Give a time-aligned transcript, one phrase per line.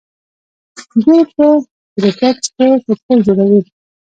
[1.01, 1.45] دوی په
[1.93, 3.61] هیلیفیکس کې کښتۍ جوړوي.